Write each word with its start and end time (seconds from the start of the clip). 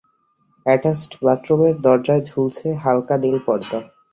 Attached 0.65 1.11
বাথরুমের 1.23 1.75
দরজায় 1.85 2.23
ঝুলছে 2.29 2.67
হালকা 2.83 3.15
নীল 3.23 3.37
পর্দা। 3.47 3.79